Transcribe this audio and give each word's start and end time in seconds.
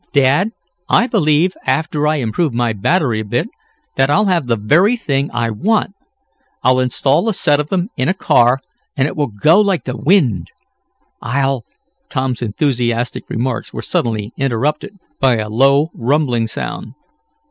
Dad, 0.13 0.49
I 0.89 1.05
believe, 1.05 1.55
after 1.67 2.07
I 2.07 2.15
improve 2.15 2.55
my 2.55 2.73
battery 2.73 3.19
a 3.19 3.23
bit, 3.23 3.47
that 3.97 4.09
I'll 4.09 4.25
have 4.25 4.47
the 4.47 4.55
very 4.55 4.97
thing 4.97 5.29
I 5.31 5.51
want! 5.51 5.91
I'll 6.63 6.79
install 6.79 7.29
a 7.29 7.35
set 7.35 7.59
of 7.59 7.67
them 7.69 7.89
in 7.95 8.09
a 8.09 8.15
car, 8.15 8.61
and 8.97 9.07
it 9.07 9.15
will 9.15 9.27
go 9.27 9.61
like 9.61 9.83
the 9.83 9.95
wind. 9.95 10.47
I'll" 11.21 11.65
Tom's 12.09 12.41
enthusiastic 12.41 13.29
remarks 13.29 13.73
were 13.73 13.83
suddenly 13.83 14.33
interrupted 14.37 14.97
by 15.19 15.35
a 15.37 15.49
low, 15.49 15.91
rumbling 15.93 16.47
sound. 16.47 16.93